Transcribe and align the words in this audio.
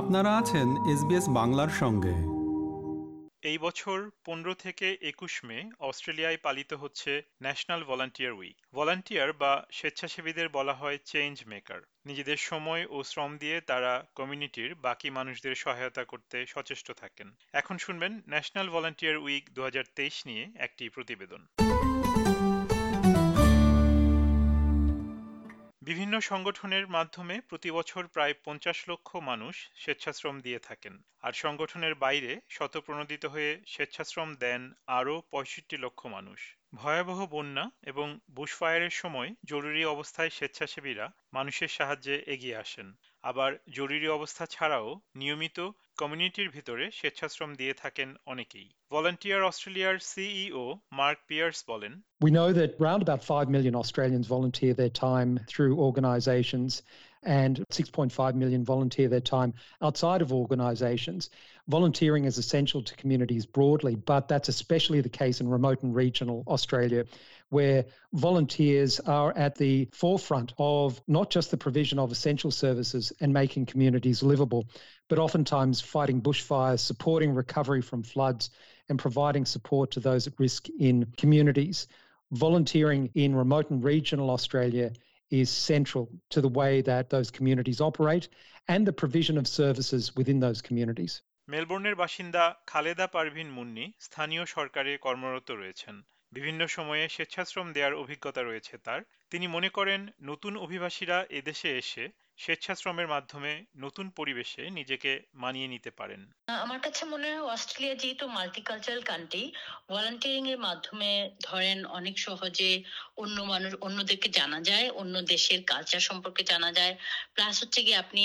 আপনারা 0.00 0.38
আছেন 0.38 0.68
এসবিএস 0.92 1.28
বাংলার 1.28 1.68
সঙ্গে। 1.68 2.14
এই 3.48 3.58
বছর 3.58 4.10
পনেরো 4.24 4.54
থেকে 4.54 4.98
একুশ 5.00 5.44
মে 5.44 5.70
অস্ট্রেলিয়ায় 5.80 6.36
পালিত 6.42 6.72
হচ্ছে 6.72 7.22
ন্যাশনাল 7.42 7.84
ভলান্টিয়ার 7.84 8.32
উইক। 8.32 8.56
ভলান্টিয়ার 8.74 9.32
বা 9.32 9.66
স্বেচ্ছাসেবীদের 9.72 10.48
বলা 10.48 10.72
হয় 10.72 10.98
চেঞ্জ 11.04 11.42
মেকার। 11.46 11.80
নিজেদের 12.06 12.36
সময় 12.36 12.86
ও 12.90 13.02
শ্রম 13.02 13.36
দিয়ে 13.36 13.60
তারা 13.60 14.06
কমিউনিটির 14.14 14.74
বাকি 14.74 15.10
মানুষদের 15.10 15.54
সহায়তা 15.54 16.04
করতে 16.04 16.46
সচেষ্ট 16.46 16.92
থাকেন। 16.92 17.30
এখন 17.52 17.78
শুনবেন 17.78 18.12
ন্যাশনাল 18.12 18.68
ভলান্টিয়ার 18.68 19.16
উইক 19.16 19.44
দু 19.52 19.62
হাজার 19.62 19.84
তেইশ 19.96 20.26
নিয়ে 20.26 20.48
একটি 20.56 20.88
প্রতিবেদন। 20.88 21.46
বিভিন্ন 25.90 26.14
সংগঠনের 26.20 26.84
মাধ্যমে 26.88 27.34
প্রতি 27.48 27.70
বছর 27.70 28.02
প্রায় 28.06 28.34
পঞ্চাশ 28.44 28.78
লক্ষ 28.88 29.08
মানুষ 29.20 29.54
স্বেচ্ছাশ্রম 29.74 30.36
দিয়ে 30.40 30.58
থাকেন। 30.58 30.94
আর 31.20 31.32
সংগঠনের 31.34 31.94
বাইরে 31.94 32.32
শতপ্রণোদিত 32.48 33.24
হয়ে 33.26 33.50
স্বেচ্ছাশ্রম 33.66 34.28
দেন 34.34 34.60
আরও 34.90 35.14
পঁয়ষট্টি 35.30 35.76
লক্ষ 35.76 36.00
মানুষ। 36.06 36.40
ভয়াবহ 36.74 37.18
বন্যা 37.26 37.64
এবং 37.82 38.08
বুশফায়ারের 38.30 38.94
সময় 39.02 39.30
জরুরি 39.44 39.82
অবস্থায় 39.84 40.30
স্বেচ্ছাসেবীরা 40.30 41.06
মানুষের 41.32 41.68
সাহায্যে 41.68 42.16
এগিয়ে 42.26 42.56
আসেন। 42.56 42.86
আবার 43.24 43.50
জরুরি 43.70 44.08
অবস্থা 44.08 44.44
ছাড়াও 44.46 44.86
নিয়মিত 45.16 45.58
কমিউনিটির 45.98 46.48
ভিতরে 46.50 46.84
স্বেচ্ছাশ্রম 46.90 47.50
দিয়ে 47.54 47.74
থাকেন 47.74 48.08
অনেকেই 48.26 48.68
ভলান্টিয়ার 48.90 49.42
অস্ট্রেলিয়ার 49.42 49.96
সিইও 50.10 50.64
মার্ক 50.92 51.18
পিয়ার্স 51.28 51.58
বলেন 51.68 51.92
We 52.24 52.30
know 52.30 52.48
that 52.52 52.70
around 52.80 53.00
about 53.02 53.22
5 53.24 53.48
million 53.56 53.74
Australians 53.82 54.26
volunteer 54.26 54.72
their 54.74 54.94
time 55.08 55.30
through 55.50 55.74
organisations 55.88 56.70
and 57.22 57.64
6.5 57.70 58.34
million 58.34 58.64
volunteer 58.64 59.08
their 59.08 59.20
time 59.20 59.54
outside 59.82 60.22
of 60.22 60.32
organisations. 60.32 61.30
Volunteering 61.68 62.24
is 62.24 62.38
essential 62.38 62.82
to 62.82 62.96
communities 62.96 63.46
broadly, 63.46 63.94
but 63.94 64.28
that's 64.28 64.48
especially 64.48 65.00
the 65.00 65.08
case 65.08 65.40
in 65.40 65.48
remote 65.48 65.82
and 65.82 65.94
regional 65.94 66.44
Australia, 66.46 67.04
where 67.50 67.84
volunteers 68.12 69.00
are 69.00 69.36
at 69.36 69.56
the 69.56 69.88
forefront 69.92 70.52
of 70.58 71.00
not 71.06 71.30
just 71.30 71.50
the 71.50 71.56
provision 71.56 71.98
of 71.98 72.10
essential 72.10 72.50
services 72.50 73.12
and 73.20 73.32
making 73.32 73.66
communities 73.66 74.22
livable, 74.22 74.66
but 75.08 75.18
oftentimes 75.18 75.80
fighting 75.80 76.22
bushfires, 76.22 76.80
supporting 76.80 77.34
recovery 77.34 77.82
from 77.82 78.02
floods, 78.02 78.50
and 78.88 78.98
providing 78.98 79.44
support 79.44 79.92
to 79.92 80.00
those 80.00 80.26
at 80.26 80.38
risk 80.38 80.68
in 80.78 81.06
communities. 81.16 81.86
Volunteering 82.32 83.10
in 83.14 83.34
remote 83.34 83.70
and 83.70 83.82
regional 83.84 84.30
Australia 84.30 84.92
is 85.32 85.48
central 85.50 86.04
to 86.30 86.40
the 86.40 86.48
way 86.50 86.80
that 86.82 87.10
those 87.10 87.30
communities 87.30 87.80
operate 87.80 88.28
and 88.68 88.86
the 88.86 88.92
provision 88.92 89.36
of 89.38 89.46
services 89.50 90.02
within 90.16 90.38
those 90.40 90.60
communities. 90.60 91.12
মেলবোর্নের 91.48 91.96
বাসিন্দা 91.96 92.44
খালেদা 92.66 93.06
পারভিন 93.06 93.48
মুন্নি 93.50 93.84
স্থানীয় 94.00 94.44
সরকারে 94.46 94.92
কর্মরত 94.96 95.48
রয়েছেন 95.52 95.94
বিভিন্ন 96.32 96.60
সময়ে 96.66 97.04
স্বেচ্ছাশ্রম 97.08 97.66
দেওয়ার 97.72 97.94
অভিজ্ঞতা 97.94 98.42
রয়েছে 98.42 98.74
তার 98.78 99.00
তিনি 99.32 99.46
মনে 99.46 99.70
করেন 99.70 100.00
নতুন 100.22 100.52
অভিবাসীরা 100.56 101.18
এদেশে 101.30 101.70
এসে 101.76 102.04
স্বেচ্ছাশ্রমের 102.42 103.08
মাধ্যমে 103.14 103.52
নতুন 103.84 104.06
পরিবেশে 104.18 104.62
নিজেকে 104.78 105.10
মানিয়ে 105.42 105.68
নিতে 105.74 105.90
পারেন। 105.90 106.20
আমার 106.64 106.80
কাছে 106.80 107.02
মনে 107.12 107.26
হয় 107.30 107.42
অস্ট্রেলিয়া 107.54 107.96
যেহেতু 108.02 108.24
মাল্টিকালচারাল 108.38 109.02
কান্ট্রি 109.10 109.44
ভলান্টিয়ারিং 109.90 110.44
এর 110.52 110.58
মাধ্যমে 110.58 111.10
ধরেন 111.48 111.78
অনেক 111.98 112.16
সহজে 112.26 112.72
অন্য 113.22 113.36
মানুষ, 113.52 113.72
অন্যদেরকে 113.86 114.28
জানা 114.38 114.58
যায়, 114.60 114.86
অন্য 115.00 115.14
দেশের 115.32 115.60
কালচার 115.62 116.02
সম্পর্কে 116.08 116.42
জানা 116.52 116.70
যায়। 116.72 116.94
প্লাস 117.34 117.54
হচ্ছে 117.62 117.80
কি 117.86 117.92
আপনি 117.94 118.24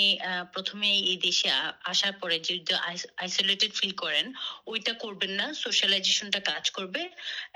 প্রথমে 0.54 0.88
এই 1.12 1.18
দেশে 1.26 1.48
আসার 1.92 2.14
পরে 2.20 2.36
যে 2.46 2.54
আইসোলেটেড 3.22 3.72
ফিল 3.78 3.94
করেন, 4.04 4.26
ওইটা 4.72 4.92
করবেন 5.02 5.32
না 5.40 5.46
সোশ্যালাইজেশনটা 5.64 6.40
কাজ 6.50 6.64
করবে 6.76 7.02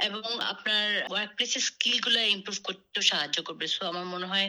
এবং 0.09 0.27
আপনার 0.53 0.87
ওয়ার্ক 1.10 1.32
প্লেসের 1.37 1.65
স্কিলগুলো 1.69 2.19
ইম্প্রুভ 2.37 2.59
করতে 2.66 3.00
সাহায্য 3.10 3.38
করবে। 3.48 3.65
সো 3.75 3.82
আমার 3.92 4.06
মনে 4.15 4.27
হয় 4.32 4.48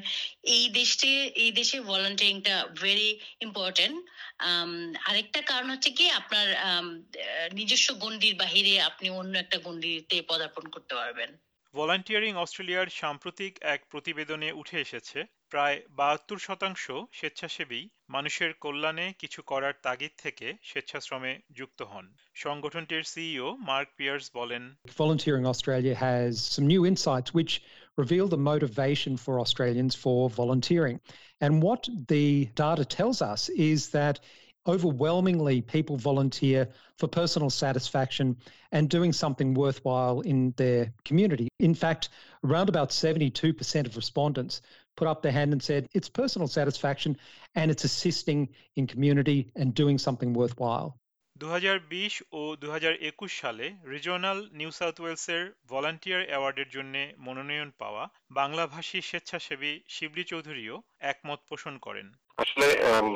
এই 0.56 0.66
দেশে 0.80 1.12
এই 1.44 1.52
দেশে 1.60 1.78
ভলান্টিয়ারিংটা 2.02 2.56
ভেরি 2.82 3.20
ইম্পর্টেন্ট 3.42 3.98
আরেকটা 5.10 5.42
কারণ 5.42 5.70
হচ্ছে 5.70 5.90
কি 5.90 6.10
আপনার 6.10 6.48
নিজস্ব 7.54 7.88
গণ্ডির 7.94 8.36
বাহিরে 8.36 8.82
আপনি 8.82 9.10
অন্য 9.10 9.38
একটা 9.38 9.58
গণ্ডিতে 9.58 10.18
পদার্পণ 10.28 10.66
করতে 10.70 10.96
পারবেন। 10.96 11.38
ভলান্টিয়ারিং 11.74 12.34
অস্ট্রেলিয়ার 12.36 12.88
সাম্প্রতিক 12.90 13.54
এক 13.62 13.82
প্রতিবেদনে 13.90 14.52
উঠে 14.52 14.78
এসেছে 14.80 15.24
প্রায় 15.50 15.82
বাহাত্তর 15.90 16.38
শতাংশ 16.38 16.92
স্বেচ্ছাসেবী 17.14 17.82
মানুষের 18.10 18.54
কল্যাণে 18.54 19.14
কিছু 19.20 19.42
করার 19.42 19.74
তাগিদ 19.84 20.14
থেকে 20.18 20.54
স্বেচ্ছাশ্রমে 20.64 21.34
যুক্ত 21.52 21.82
হন। 21.82 22.06
সংগঠনটির 22.36 23.04
সিইও 23.04 23.58
মার্ক 23.70 23.90
পিয়ার্স 23.98 24.26
বলেন 24.34 24.64
Volunteering 24.98 25.46
Australia 25.52 25.96
has 26.08 26.32
some 26.56 26.68
new 26.74 26.82
insights 26.92 27.30
which 27.38 27.54
reveal 27.98 28.28
the 28.28 28.38
motivation 28.38 29.18
for 29.18 29.40
Australians 29.40 29.96
for 29.96 30.30
volunteering. 30.30 31.00
And 31.40 31.62
what 31.62 31.88
the 32.08 32.46
data 32.56 32.86
tells 32.86 33.22
us 33.22 33.50
is 33.50 33.90
that 33.90 34.20
overwhelmingly 34.68 35.62
people 35.62 35.98
volunteer 35.98 36.70
for 36.98 37.08
personal 37.08 37.50
satisfaction 37.50 38.38
and 38.72 38.90
doing 38.90 39.12
something 39.12 39.54
worthwhile 39.54 40.22
in 40.22 40.54
their 40.58 40.94
community. 41.04 41.48
In 41.60 41.74
fact, 41.74 42.10
around 42.44 42.70
about 42.70 42.92
72% 42.92 43.86
of 43.86 43.96
respondents 43.96 44.62
put 44.96 45.08
up 45.08 45.22
their 45.22 45.32
hand 45.32 45.52
and 45.52 45.64
said 45.64 45.88
it's 45.94 46.10
personal 46.10 46.48
satisfaction 46.48 47.18
and 47.56 47.72
it's 47.72 47.84
assisting 47.84 48.50
in 48.76 48.86
community 48.86 49.52
and 49.56 49.74
doing 49.74 49.98
something 49.98 50.34
worthwhile. 50.34 50.98
2020 51.42 52.22
ও 52.32 52.42
2021 52.56 53.34
সালে 53.42 53.66
regional 53.90 54.40
new 54.52 54.72
south 54.72 54.96
ওয়েলসের 55.02 55.44
volunteer 55.68 56.22
অ্যাওয়ার্ডের 56.28 56.70
জন্য 56.70 56.96
মনোনয়ন 57.18 57.70
পাওয়া 57.78 58.04
বাংলাভাষী 58.32 59.00
স্বেচ্ছাসেবী 59.02 59.72
শিবলী 59.88 60.24
চৌধুরীও 60.24 60.76
একমত 61.04 61.40
পোষণ 61.50 61.74
করেন। 61.78 62.08
আসলে 62.38 62.68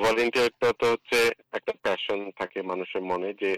ভলেন্টিয়ারটা 0.04 0.74
তো 0.80 0.86
হচ্ছে 0.92 1.20
একটা 1.54 1.74
প্যাশন 1.84 2.32
থাকে 2.40 2.62
মানুষের 2.62 3.02
মনে 3.02 3.34
যে 3.34 3.52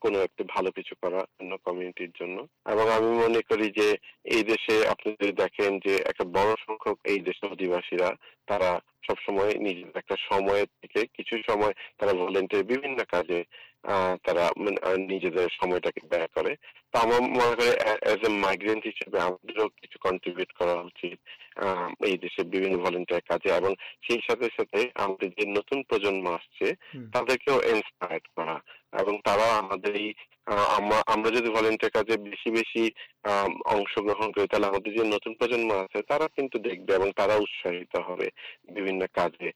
কোনো 0.00 0.18
একটা 0.18 0.44
ভালো 0.54 0.70
কিছু 0.70 0.94
করা 1.02 1.20
অন্য 1.40 1.56
কমিউনিটির 1.64 2.12
জন্য। 2.20 2.36
এবং 2.66 2.90
আমি 2.90 3.06
মনে 3.06 3.40
করি 3.40 3.70
যে 3.70 3.88
এই 4.24 4.42
দেশে 4.42 4.88
আপনি 4.88 5.12
যদি 5.12 5.32
দেখেন 5.32 5.78
যে 5.78 5.94
একটা 5.96 6.24
বড় 6.24 6.54
সংখ্যক 6.66 6.98
এই 7.04 7.18
দেশের 7.18 7.52
অধিবাসীরা, 7.52 8.10
তারা 8.46 8.80
সবসময় 9.06 9.52
নিজের 9.58 9.88
একটা 9.94 10.16
সময়ের 10.28 10.66
থেকে 10.80 11.06
কিছু 11.06 11.34
সময় 11.48 11.72
তারা 11.98 12.12
ভলেন্টিয়ার 12.12 12.64
বিভিন্ন 12.64 12.98
কাজে 13.04 13.44
তারা 14.24 14.50
নিজেদের 14.98 15.48
সময়টাকে 15.60 16.00
ব্যয় 16.10 16.28
করে। 16.34 16.56
তো 16.92 16.98
আমার 16.98 17.22
মনে 17.22 17.54
করে 17.56 17.72
অ্যাজ 18.02 18.22
এ 18.28 18.28
মাইগ্রেন্ট 18.28 18.84
হিসেবে 18.86 19.20
আমাদেরও 19.20 19.68
কিছু 19.68 19.98
কন্ট্রিবিউট 19.98 20.52
করা 20.52 20.74
উচিত। 20.74 21.18
এই 22.06 22.16
দেশের 22.18 22.44
বিভিন্ন 22.44 22.76
ভলেন্টিয়ার 22.78 23.28
কাজে 23.28 23.50
এবং 23.54 23.72
সেই 24.02 24.20
সাথে 24.20 24.46
সাথে 24.56 24.78
আমাদের 24.94 25.28
যে 25.30 25.44
নতুন 25.48 25.78
প্রজন্ম 25.82 26.24
আসছে 26.28 26.66
তাদেরকেও 27.12 27.58
ইন্সপায়ার 27.64 28.22
করা 28.36 28.56
এবং 28.92 29.14
তারা 29.24 29.46
আমাদের 29.58 29.92
এই 29.96 30.08
আমরা 31.06 31.30
যদি 31.30 31.48
ভলেন্টিয়ার 31.50 31.96
কাজে 31.96 32.14
বেশি 32.18 32.50
বেশি 32.50 32.84
অংশগ্রহণ 33.66 34.28
করি 34.32 34.46
তাহলে 34.46 34.66
আমাদের 34.66 34.90
যে 34.92 35.04
নতুন 35.04 35.32
প্রজন্ম 35.34 35.70
আছে 35.84 35.98
তারা 36.02 36.26
কিন্তু 36.36 36.56
দেখবে 36.58 36.90
এবং 36.94 37.08
তারা 37.12 37.34
উৎসাহিত 37.36 37.94
হবে 37.96 38.26
বিভিন্ন 38.68 39.02
কাজে 39.14 39.48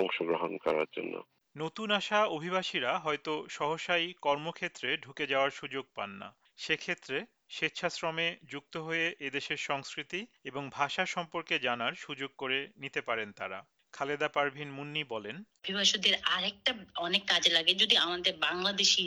অংশগ্রহণ 0.00 0.52
করার 0.56 0.88
জন্য। 0.96 1.14
নতুন 1.56 1.90
আসা 1.90 2.18
অভিবাসীরা 2.26 2.92
হয়তো 2.98 3.32
সহসাই 3.48 4.06
কর্মক্ষেত্রে 4.22 4.88
ঢুকে 4.96 5.26
যাওয়ার 5.26 5.50
সুযোগ 5.50 5.84
পান 5.94 6.10
না। 6.10 6.28
সেক্ষেত্রে 6.56 7.18
স্বেচ্ছাশ্রমে 7.50 8.26
যুক্ত 8.44 8.74
হয়ে 8.76 9.06
এদেশের 9.20 9.60
সংস্কৃতি 9.60 10.20
এবং 10.44 10.62
ভাষা 10.70 11.04
সম্পর্কে 11.06 11.54
জানার 11.58 11.94
সুযোগ 11.94 12.30
করে 12.38 12.58
নিতে 12.76 13.00
পারেন 13.00 13.28
তারা। 13.32 13.58
খালেদা 13.92 14.28
পারভিন 14.28 14.68
মুন্নি 14.70 15.02
বলেন 15.04 15.36
অভিবাসীদের 15.66 16.14
আরেকটা 16.36 16.72
অনেক 17.06 17.22
কাজে 17.32 17.50
লাগে, 17.56 17.72
যদি 17.82 17.94
আমাদের 18.06 18.34
বাংলাদেশি 18.48 19.04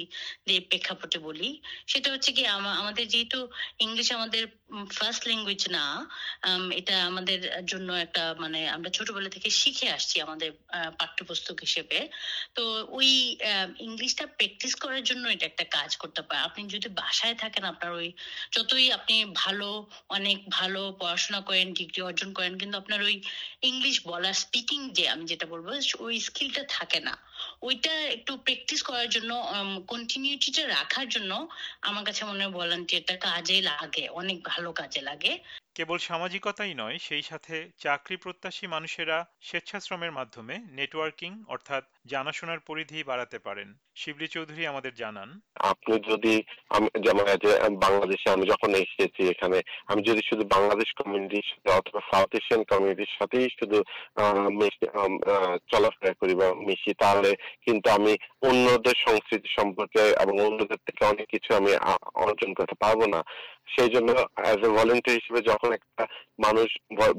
প্রেক্ষাপটে 0.69 1.17
বলি, 1.27 1.49
সেটা 1.91 2.07
হচ্ছে 2.13 2.31
কি 2.37 2.43
আমাদের 2.81 3.05
যেহেতু 3.13 3.39
ইংলিশ 3.85 4.07
আমাদের 4.17 4.43
ফার্স্ট 4.97 5.23
ল্যাঙ্গুয়েজ 5.29 5.63
না 5.77 5.85
এটা 6.79 6.95
আমাদের 7.09 7.39
জন্য 7.71 7.89
একটা 8.05 8.23
মানে 8.43 8.59
আমরা 8.75 8.89
ছোটবেলা 8.97 9.29
থেকে 9.35 9.49
শিখে 9.59 9.87
আসছি 9.97 10.15
আমাদের 10.27 10.49
পাঠ্যপুস্তক 10.99 11.57
হিসেবে। 11.65 11.97
তো 12.55 12.63
ওই 12.97 13.09
ইংলিশটা 13.87 14.25
প্র্যাকটিস 14.37 14.73
করার 14.83 15.03
জন্য 15.09 15.23
এটা 15.35 15.45
একটা 15.51 15.65
কাজ 15.77 15.89
করতে 16.01 16.21
পারে। 16.27 16.39
আপনি 16.47 16.61
যদি 16.75 16.87
বাসায় 17.01 17.35
থাকেন, 17.41 17.63
আপনার 17.71 17.91
ওই 17.99 18.07
যতই 18.55 18.87
আপনি 18.97 19.15
ভালো, 19.43 19.69
অনেক 20.17 20.37
ভালো 20.57 20.81
পড়াশোনা 20.99 21.39
করেন 21.49 21.67
ডিগ্রি 21.79 21.99
অর্জন 22.09 22.29
করেন, 22.37 22.53
কিন্তু 22.61 22.75
আপনার 22.81 22.99
ওই 23.09 23.15
ইংলিশ 23.69 23.95
বলার 24.09 24.35
স্পিকিং 24.43 24.79
যে 24.97 25.03
আমি 25.13 25.23
যেটা 25.31 25.45
বলব, 25.53 25.67
ওই 26.05 26.15
স্কিলটা 26.49 26.63
থাকে 26.77 26.99
না। 26.99 27.13
ওইটা 27.61 27.93
একটু 28.15 28.31
প্র্যাকটিস 28.45 28.81
করার 28.83 29.09
জন্য 29.09 29.31
কন্টিনিউটিটা 29.87 30.63
রাখার 30.67 31.07
জন্য 31.09 31.31
আমার 31.81 32.03
কাছে 32.05 32.21
মনে 32.25 32.41
হয় 32.43 32.53
ভলান্টিয়ারটা 32.53 33.15
কাজে 33.19 33.57
লাগে, 33.61 34.05
অনেক 34.19 34.37
ভালো 34.51 34.69
কাজে 34.71 35.01
লাগে। 35.01 35.33
কেবল 35.79 35.99
সামাজিকতাই 36.09 36.73
নয়, 36.81 36.97
সেই 37.07 37.23
সাথে 37.29 37.55
চাকরি 37.83 38.15
প্রত্যাশী 38.23 38.65
মানুষেরা 38.75 39.17
স্বেচ্ছাশ্রমের 39.49 40.15
মাধ্যমে 40.17 40.55
নেটওয়ার্কিং 40.79 41.31
অর্থাৎ 41.53 41.83
জানাশোনার 42.13 42.59
পরিধি 42.69 42.99
বাড়াতে 43.09 43.37
পারেন। 43.47 43.69
শিবলি 43.99 44.27
চৌধুরী 44.35 44.63
আমাদের 44.71 44.93
জানান। 45.01 45.29
আপনি 45.71 45.93
যদি 46.09 46.33
যেমন 47.05 47.25
বাংলাদেশে 47.85 48.27
আমি 48.35 48.45
যখন 48.51 48.69
এসেছি 48.83 49.21
এখানে, 49.33 49.59
আমি 49.91 50.01
যদি 50.09 50.21
শুধু 50.29 50.43
বাংলাদেশ 50.55 50.89
কমিউনিটির 50.99 51.49
সাথে 51.51 51.69
অথবা 51.79 52.01
সাউথ 52.09 52.31
এশিয়ান 52.39 52.61
কমিউনিটির 52.71 53.15
সাথেই 53.17 53.47
শুধু 53.59 53.77
চলাফেরা 55.71 56.13
করি 56.21 56.33
বা 56.41 56.47
মিশি, 56.67 56.91
তাহলে 57.03 57.31
কিন্তু 57.65 57.87
আমি 57.97 58.13
অন্যদের 58.49 58.97
সংস্কৃতি 59.05 59.49
সম্পর্কে 59.57 60.01
এবং 60.23 60.35
অন্যদের 60.47 60.79
থেকে 60.85 61.01
অনেক 61.11 61.27
কিছু 61.33 61.49
আমি 61.59 61.71
অর্জন 62.25 62.51
করতে 62.59 62.75
পারব 62.83 63.01
না। 63.15 63.21
সেই 63.73 63.89
জন্য 63.95 64.09
অ্যাজ 64.43 64.61
এ 64.67 64.69
ভলেন্টিয়ার 64.77 65.19
হিসেবে 65.19 65.41
যখন 65.51 65.69
একটা 65.77 66.03
মানুষ 66.45 66.67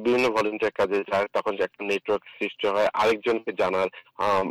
বিভিন্ন 0.05 0.27
ভলেন্টিয়ার 0.37 0.79
কাজে 0.81 0.99
যায়, 1.11 1.27
তখন 1.37 1.53
যে 1.57 1.63
একটা 1.67 1.83
নেটওয়ার্ক 1.91 2.25
সৃষ্টি 2.39 2.67
হয়, 2.75 2.89
আরেকজনকে 3.03 3.51
জানার 3.61 3.89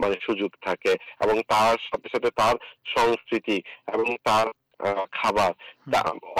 মানে 0.01 0.15
সুযোগ 0.27 0.51
থাকে 0.67 0.91
এবং 1.23 1.35
তার 1.53 1.75
সাথে 1.89 2.07
সাথে 2.13 2.29
তার 2.39 2.55
সংস্কৃতি 2.95 3.57
এবং 3.95 4.09
তার 4.29 4.47
খাবার 5.11 5.51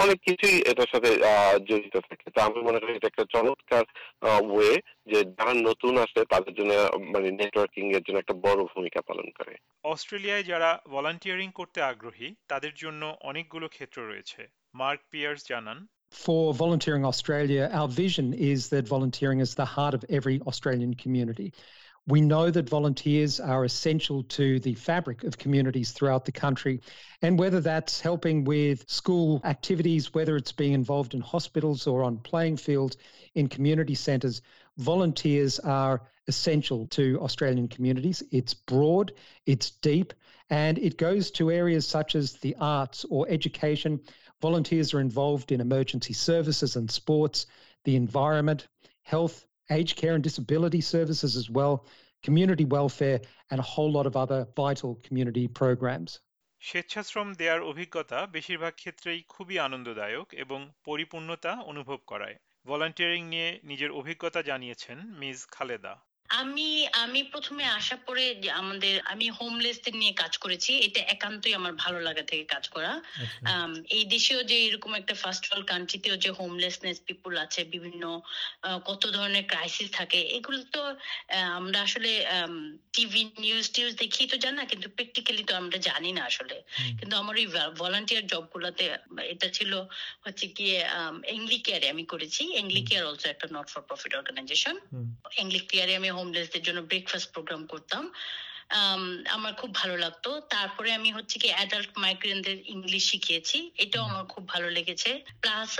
অনেক 0.02 0.18
কিছুই 0.26 0.56
এটার 0.70 0.90
সাথে 0.92 1.10
জড়িত 1.68 1.96
থাকে। 2.08 2.30
তা 2.36 2.40
আমি 2.44 2.60
মনে 2.68 2.78
করি 2.80 2.92
এটা 2.94 3.10
একটা 3.10 3.24
চমৎকার 3.34 3.84
ওয়ে 4.52 4.72
যে 5.10 5.18
যারা 5.38 5.54
নতুন 5.68 5.98
আসে 6.04 6.20
তাদের 6.32 6.54
জন্য 6.58 6.72
মানে 7.14 7.28
নেটওয়ার্কিং 7.40 7.84
এর 7.96 8.02
জন্য 8.06 8.18
একটা 8.20 8.36
বড় 8.46 8.60
ভূমিকা 8.74 9.00
পালন 9.08 9.28
করে। 9.38 9.54
অস্ট্রেলিয়ায় 9.92 10.48
যারা 10.50 10.70
ভলান্টিয়ারিং 10.94 11.48
করতে 11.58 11.78
আগ্রহী, 11.82 12.28
তাদের 12.48 12.74
জন্য 12.82 13.02
অনেকগুলো 13.30 13.66
ক্ষেত্র 13.68 13.98
রয়েছে। 14.02 14.42
Mark 14.72 15.00
Pierce 15.10 15.42
Janan. 15.44 15.88
For 16.10 16.52
Volunteering 16.52 17.04
Australia, 17.04 17.70
our 17.72 17.88
vision 17.88 18.34
is 18.34 18.68
that 18.70 18.88
volunteering 18.88 19.40
is 19.40 19.54
the 19.54 19.64
heart 19.64 19.94
of 19.94 20.04
every 20.08 20.40
Australian 20.40 20.94
community. 20.94 21.52
We 22.06 22.20
know 22.20 22.50
that 22.50 22.68
volunteers 22.68 23.38
are 23.38 23.64
essential 23.64 24.24
to 24.24 24.58
the 24.60 24.74
fabric 24.74 25.22
of 25.22 25.38
communities 25.38 25.92
throughout 25.92 26.24
the 26.24 26.32
country. 26.32 26.80
And 27.22 27.38
whether 27.38 27.60
that's 27.60 28.00
helping 28.00 28.44
with 28.44 28.88
school 28.90 29.40
activities, 29.44 30.12
whether 30.14 30.36
it's 30.36 30.52
being 30.52 30.72
involved 30.72 31.14
in 31.14 31.20
hospitals 31.20 31.86
or 31.86 32.02
on 32.02 32.18
playing 32.18 32.56
fields, 32.56 32.96
in 33.34 33.48
community 33.48 33.94
centres, 33.94 34.42
volunteers 34.78 35.58
are 35.60 36.02
essential 36.26 36.86
to 36.88 37.20
Australian 37.20 37.68
communities. 37.68 38.22
It's 38.32 38.54
broad, 38.54 39.12
it's 39.46 39.70
deep, 39.70 40.12
and 40.48 40.78
it 40.78 40.96
goes 40.96 41.30
to 41.32 41.50
areas 41.50 41.86
such 41.86 42.16
as 42.16 42.32
the 42.34 42.56
arts 42.58 43.04
or 43.08 43.26
education, 43.28 44.00
Volunteers 44.41 44.93
are 44.93 45.01
involved 45.01 45.51
in 45.51 45.61
emergency 45.61 46.13
services 46.13 46.75
and 46.75 46.87
sports, 46.91 47.47
the 47.85 47.95
environment, 47.95 48.67
health, 49.03 49.45
aged 49.69 49.95
care 49.97 50.13
and 50.13 50.23
disability 50.23 50.81
services 50.81 51.35
as 51.35 51.49
well, 51.49 51.85
community 52.23 52.65
welfare, 52.65 53.19
and 53.51 53.59
a 53.59 53.63
whole 53.63 53.91
lot 53.91 54.05
of 54.05 54.15
other 54.15 54.41
vital 54.55 54.91
community 55.05 55.45
programs. 55.61 56.11
স্বেচ্ছাশ্রম 56.61 57.27
দেওয়ার 57.33 57.61
অভিজ্ঞতা 57.71 58.19
বেশিরভাগ 58.35 58.73
ক্ষেত্রেই 58.73 59.21
খুবই 59.33 59.55
আনন্দদায়ক 59.59 60.27
এবং 60.43 60.59
পরিপূর্ণতা 60.83 61.51
অনুভব 61.71 61.99
করায় 62.07 62.37
ভলান্টিয়ারিং 62.65 63.23
নিয়ে 63.33 63.49
নিজের 63.63 63.91
অভিজ্ঞতা 63.91 64.39
জানিয়েছেন 64.41 64.97
মিস 65.19 65.39
খালেদা 65.47 65.93
আমি 66.30 66.68
আমি 67.02 67.20
প্রথমে 67.32 67.64
আসা 67.70 67.96
পরে 68.06 68.24
আমাদের 68.60 68.94
আমি 69.04 69.26
হোমলেসদের 69.38 69.94
নিয়ে 69.96 70.12
কাজ 70.12 70.32
করেছি। 70.36 70.72
এটা 70.86 71.00
একান্তই 71.14 71.52
আমার 71.54 71.72
ভালো 71.74 71.98
লাগা 72.00 72.22
থেকে 72.22 72.44
কাজ 72.54 72.64
করা। 72.68 72.92
আচ্ছা। 73.16 73.54
এই 73.90 74.04
দেশেও 74.14 74.40
যে 74.42 74.56
এরকম 74.66 74.92
একটা 74.94 75.14
ফার্স্ট 75.22 75.44
ওয়ার্ল্ড 75.46 75.66
কান্ট্রিতেও 75.72 76.16
যে 76.16 76.30
হোমলেসনেস 76.38 76.98
পিপুল 77.08 77.32
আছে 77.44 77.60
বিভিন্ন 77.74 78.02
কত 78.88 79.02
ধরনের 79.16 79.44
ক্রাইসিস 79.46 79.88
থাকে 79.90 80.20
এগুলো 80.36 80.58
তো 80.74 80.82
আমরা 81.58 81.78
আসলে 81.86 82.10
টিভি 82.94 83.22
নিউজ 83.44 83.66
টিউজ 83.74 83.92
দেখি 84.02 84.22
তো 84.26 84.36
জানা 84.44 84.62
কিন্তু 84.64 84.86
প্র্যাকটিক্যালি 84.96 85.42
তো 85.44 85.54
আমরা 85.56 85.78
জানি 85.88 86.10
না 86.12 86.22
আসলে। 86.30 86.56
কিন্তু 86.98 87.14
আমার 87.16 87.34
ওই 87.36 87.46
ভলান্টিয়ার 87.80 88.24
জব 88.32 88.44
গুলাতে 88.54 88.84
এটা 89.32 89.48
ছিল 89.56 89.72
হচ্ছে 90.24 90.46
গিয়ে 90.56 90.76
এংলিকেয়ারে 91.34 91.86
আমি 91.94 92.04
করেছি। 92.12 92.42
এংলিকেয়ার 92.62 93.04
অলসো 93.04 93.26
একটা 93.30 93.46
নট 93.56 93.66
ফর 93.72 93.82
প্রফিট 93.88 94.12
অর্গানাইজেশন 94.14 94.76
এংলিকেয়ারে 95.42 95.92
আমি 95.96 96.08
হোমলেসদের 96.20 96.62
জন্য 96.62 96.80
ব্রেকফাস্ট 96.90 97.28
প্রোগ্রাম 97.34 97.62
করতাম। 97.66 98.04
আমার 99.36 99.52
খুব 99.60 99.70
ভালো 99.74 99.94
লাগতো। 99.96 100.30
তারপরে 100.50 100.90
আমি 100.92 101.10
হচ্ছে 101.16 101.36
কি 101.42 101.48
অ্যাডাল্ট 101.54 101.90
মাইগ্রেন্টদের 101.98 102.58
ইংলিশ 102.74 103.04
শিখিয়েছি। 103.10 103.58
এটাও 103.84 104.02
আমার 104.08 104.24
খুব 104.32 104.42
ভালো 104.48 104.68
লেগেছে। 104.76 105.10
প্লাস 105.42 105.70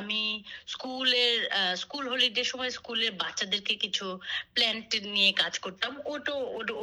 আমি 0.00 0.20
স্কুলের 0.66 1.36
স্কুল 1.82 2.04
হলিডে 2.12 2.42
সময় 2.44 2.70
স্কুলের 2.70 3.12
বাচ্চাদেরকে 3.22 3.74
কিছু 3.84 4.06
প্ল্যান্ট 4.54 4.88
নিয়ে 5.14 5.30
কাজ 5.32 5.54
করতাম। 5.58 5.92
ওটো 6.06 6.34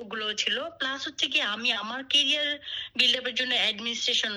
ওগুলো 0.02 0.26
ছিল। 0.34 0.58
প্লাস 0.80 1.00
হচ্ছে 1.08 1.26
কি 1.28 1.40
আমি 1.54 1.70
আমার 1.74 2.02
কেরিয়ার 2.04 2.50
বিল্ড 2.96 3.16
আপের 3.20 3.36
জন্য 3.36 3.54
অ্যাডমিনিস্ট্রেশন 3.56 4.34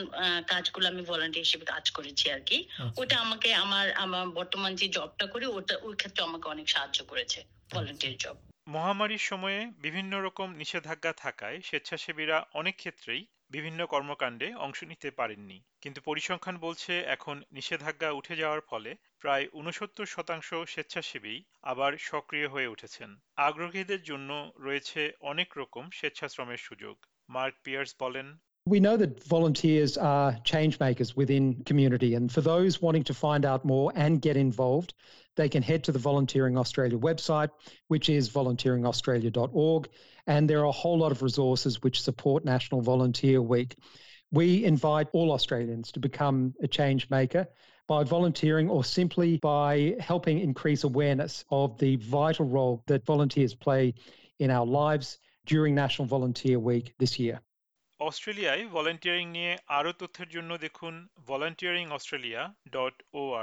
কাজগুলো 0.46 0.86
আমি 0.88 1.02
ভলান্টিয়ার 1.02 1.46
হিসেবে 1.46 1.64
কাজ 1.64 1.84
করেছি 1.90 2.24
আর 2.30 2.42
কি 2.48 2.58
আচ্ছা। 2.62 2.82
ওটা 3.00 3.16
আমাকে 3.24 3.48
আমার 3.64 3.86
আমার 4.04 4.24
বর্তমান 4.38 4.72
যে 4.80 4.86
জবটা 4.88 5.26
করি 5.26 5.46
ওটা 5.58 5.74
ওই 5.82 5.94
ক্ষেত্রে 5.96 6.20
আমাকে 6.22 6.46
অনেক 6.48 6.66
সাহায্য 6.68 7.00
করেছে। 7.04 7.40
ভলান্টিয়ার 7.70 8.16
জব 8.18 8.36
মহামারীর 8.66 9.22
সময়ে 9.22 9.60
বিভিন্ন 9.82 10.12
রকম 10.20 10.48
নিষেধাজ্ঞা 10.54 11.12
থাকায় 11.12 11.58
স্বেচ্ছাসেবীরা 11.60 12.36
অনেক 12.54 12.74
ক্ষেত্রেই 12.76 13.22
বিভিন্ন 13.50 13.80
কর্মকাণ্ডে 13.86 14.48
অংশ 14.56 14.78
নিতে 14.84 15.08
পারেননি। 15.10 15.58
কিন্তু 15.80 16.00
পরিসংখ্যান 16.00 16.56
বলছে 16.58 16.92
এখন 17.06 17.36
নিষেধাজ্ঞা 17.52 18.10
উঠে 18.10 18.34
যাওয়ার 18.36 18.60
ফলে 18.60 18.90
প্রায় 19.20 19.44
উনসত্তর 19.52 20.06
শতাংশ 20.06 20.48
স্বেচ্ছাসেবী 20.68 21.34
আবার 21.62 21.92
সক্রিয় 22.00 22.48
হয়ে 22.48 22.68
উঠেছেন। 22.68 23.10
আগ্রহীদের 23.36 24.02
জন্য 24.02 24.30
রয়েছে 24.58 25.00
অনেক 25.20 25.48
রকম 25.56 25.84
স্বেচ্ছাশ্রমের 25.90 26.56
সুযোগ। 26.58 26.96
মার্ক 27.28 27.54
পিয়ার্স 27.64 27.92
বলেন 27.98 28.26
We 28.68 28.80
know 28.80 28.96
that 28.96 29.22
volunteers 29.22 29.96
are 29.96 30.36
change 30.42 30.80
makers 30.80 31.14
within 31.14 31.62
community, 31.62 32.16
and 32.16 32.32
for 32.32 32.40
those 32.40 32.82
wanting 32.82 33.04
to 33.04 33.14
find 33.14 33.44
out 33.44 33.64
more 33.64 33.92
and 33.94 34.20
get 34.20 34.36
involved, 34.36 34.92
they 35.36 35.48
can 35.48 35.62
head 35.62 35.84
to 35.84 35.92
the 35.92 36.00
Volunteering 36.00 36.58
Australia 36.58 36.98
website, 36.98 37.50
which 37.86 38.08
is 38.08 38.28
volunteeringaustralia.org, 38.28 39.88
and 40.26 40.50
there 40.50 40.58
are 40.58 40.64
a 40.64 40.72
whole 40.72 40.98
lot 40.98 41.12
of 41.12 41.22
resources 41.22 41.80
which 41.84 42.02
support 42.02 42.44
National 42.44 42.80
Volunteer 42.80 43.40
Week. 43.40 43.76
We 44.32 44.64
invite 44.64 45.06
all 45.12 45.30
Australians 45.30 45.92
to 45.92 46.00
become 46.00 46.52
a 46.60 46.66
change 46.66 47.08
maker 47.08 47.46
by 47.86 48.02
volunteering 48.02 48.68
or 48.68 48.82
simply 48.82 49.36
by 49.36 49.94
helping 50.00 50.40
increase 50.40 50.82
awareness 50.82 51.44
of 51.52 51.78
the 51.78 51.94
vital 51.96 52.46
role 52.46 52.82
that 52.88 53.06
volunteers 53.06 53.54
play 53.54 53.94
in 54.40 54.50
our 54.50 54.66
lives 54.66 55.18
during 55.44 55.76
National 55.76 56.08
Volunteer 56.08 56.58
Week 56.58 56.92
this 56.98 57.20
year. 57.20 57.40
অস্ট্রেলিয়ায় 58.00 58.68
volunteering 58.68 59.28
নিয়ে 59.28 59.56
আরও 59.68 59.92
তথ্যের 59.92 60.28
জন্য 60.28 60.58
দেখুন 60.58 61.08
volunteering 61.26 61.90
Australia 61.90 62.54
dot 62.72 63.02
ও 63.12 63.36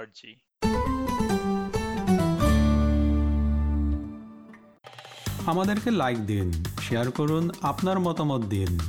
আমাদেরকে 5.48 5.92
like 5.92 6.18
দিন 6.18 6.52
share 6.82 7.12
করুন, 7.12 7.50
আপনার 7.62 8.00
মতামত 8.00 8.42
দিন। 8.46 8.80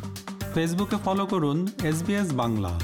ফেসবুকে 0.55 0.97
ফলো 0.97 1.27
করুন 1.27 1.67
এস 1.85 2.33
বাংলা 2.33 2.81